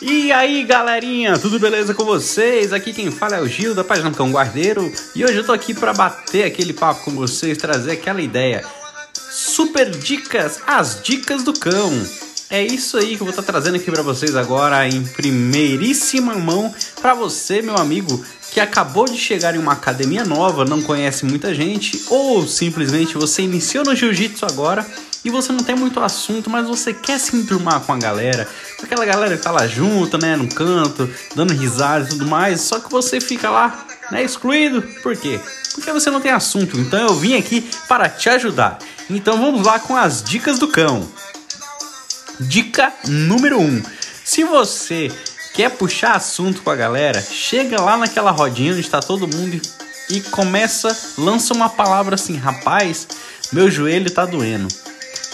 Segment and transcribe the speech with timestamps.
[0.00, 2.70] E aí galerinha, tudo beleza com vocês?
[2.70, 5.72] Aqui quem fala é o Gil da página Cão Guardeiro e hoje eu tô aqui
[5.72, 8.62] para bater aquele papo com vocês, trazer aquela ideia.
[9.14, 11.90] Super dicas, as dicas do cão.
[12.50, 16.34] É isso aí que eu vou estar tá trazendo aqui para vocês agora em primeiríssima
[16.34, 18.22] mão para você, meu amigo,
[18.52, 23.42] que acabou de chegar em uma academia nova, não conhece muita gente ou simplesmente você
[23.42, 24.86] iniciou no jiu-jitsu agora
[25.26, 28.48] e você não tem muito assunto, mas você quer se enturmar com a galera,
[28.78, 32.60] com aquela galera que tá lá junto, né, no canto, dando risada e tudo mais,
[32.60, 34.82] só que você fica lá, né, excluído.
[35.02, 35.40] Por quê?
[35.74, 36.78] Porque você não tem assunto.
[36.78, 38.78] Então eu vim aqui para te ajudar.
[39.10, 41.04] Então vamos lá com as dicas do cão.
[42.38, 43.64] Dica número 1.
[43.64, 43.82] Um.
[44.24, 45.10] Se você
[45.54, 49.60] quer puxar assunto com a galera, chega lá naquela rodinha onde está todo mundo
[50.08, 53.08] e, e começa, lança uma palavra assim, rapaz,
[53.52, 54.85] meu joelho tá doendo.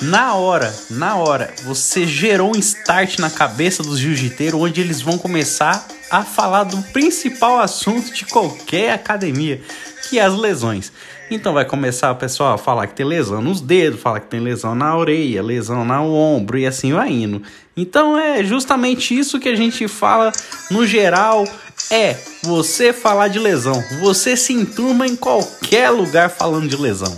[0.02, 5.16] Na hora, na hora, você gerou um start na cabeça dos jiu-jiteiros onde eles vão
[5.16, 9.62] começar a falar do principal assunto de qualquer academia,
[10.08, 10.90] que é as lesões.
[11.30, 14.40] Então vai começar o pessoal a falar que tem lesão nos dedos, falar que tem
[14.40, 17.40] lesão na orelha, lesão no ombro e assim vai indo.
[17.76, 20.32] Então é justamente isso que a gente fala
[20.68, 21.46] no geral
[21.92, 23.82] é você falar de lesão.
[24.00, 27.16] Você se enturma em qualquer lugar falando de lesão.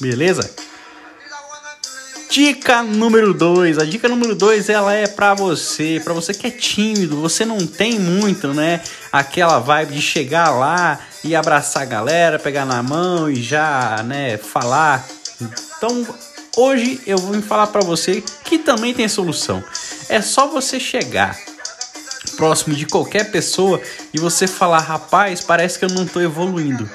[0.00, 0.65] Beleza?
[2.36, 3.78] Dica número 2.
[3.78, 7.66] A dica número 2 ela é para você, para você que é tímido, você não
[7.66, 13.30] tem muito, né, aquela vibe de chegar lá e abraçar a galera, pegar na mão
[13.30, 15.08] e já, né, falar.
[15.40, 16.06] Então,
[16.58, 19.64] hoje eu vou falar para você que também tem solução.
[20.10, 21.34] É só você chegar
[22.36, 23.80] próximo de qualquer pessoa
[24.12, 26.86] e você falar, rapaz, parece que eu não tô evoluindo.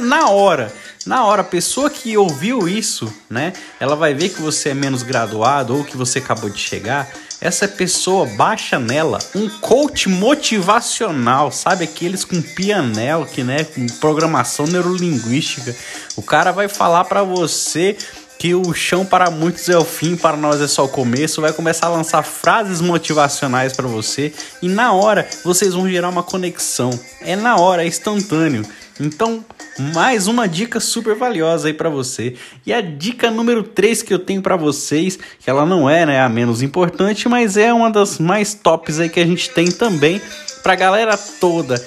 [0.00, 0.72] Na hora
[1.06, 5.02] na hora, a pessoa que ouviu isso, né, ela vai ver que você é menos
[5.02, 7.10] graduado ou que você acabou de chegar.
[7.40, 11.84] Essa pessoa baixa nela um coach motivacional, sabe?
[11.84, 15.76] Aqueles com pianel, que, né, com programação neurolinguística.
[16.16, 17.98] O cara vai falar para você
[18.38, 21.52] que o chão para muitos é o fim, para nós é só o começo, vai
[21.52, 26.90] começar a lançar frases motivacionais para você e na hora vocês vão gerar uma conexão.
[27.20, 28.64] É na hora, é instantâneo.
[28.98, 29.44] Então,
[29.78, 32.34] mais uma dica super valiosa aí para você.
[32.64, 36.20] E a dica número 3 que eu tenho para vocês, que ela não é, né,
[36.20, 40.20] a menos importante, mas é uma das mais tops aí que a gente tem também
[40.62, 41.82] pra galera toda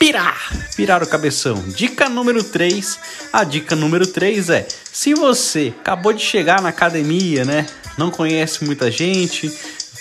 [0.00, 1.62] pirar, pirar o cabeção.
[1.76, 2.98] Dica número 3.
[3.32, 7.66] A dica número 3 é: se você acabou de chegar na academia, né,
[7.98, 9.52] não conhece muita gente,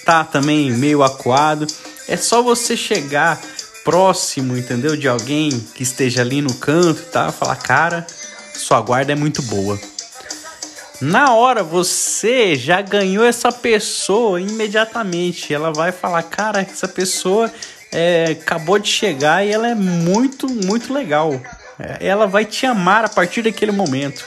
[0.05, 1.67] tá também meio acuado,
[2.07, 3.39] é só você chegar
[3.83, 4.95] próximo, entendeu?
[4.95, 7.31] De alguém que esteja ali no canto, tá?
[7.31, 8.05] Falar, cara,
[8.53, 9.79] sua guarda é muito boa.
[11.01, 15.53] Na hora você já ganhou essa pessoa imediatamente.
[15.53, 17.51] Ela vai falar, cara, essa pessoa
[17.91, 21.39] é, acabou de chegar e ela é muito, muito legal.
[21.79, 24.25] É, ela vai te amar a partir daquele momento.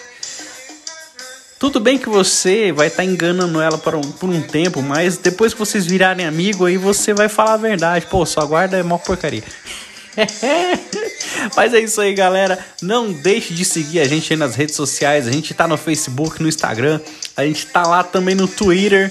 [1.62, 5.16] Tudo bem que você vai estar tá enganando ela por um, por um tempo, mas
[5.16, 8.04] depois que vocês virarem amigo, aí você vai falar a verdade.
[8.06, 9.44] Pô, sua guarda é mó porcaria.
[11.56, 12.58] Mas é isso aí, galera.
[12.82, 15.28] Não deixe de seguir a gente aí nas redes sociais.
[15.28, 17.00] A gente tá no Facebook, no Instagram.
[17.36, 19.08] A gente tá lá também no Twitter.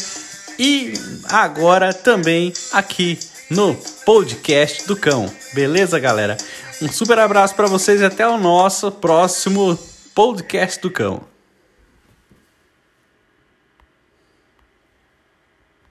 [0.59, 0.91] E
[1.29, 3.17] agora também aqui
[3.49, 3.75] no
[4.05, 5.31] podcast do Cão.
[5.53, 6.35] Beleza, galera?
[6.81, 9.79] Um super abraço para vocês e até o nosso próximo
[10.13, 11.30] podcast do Cão.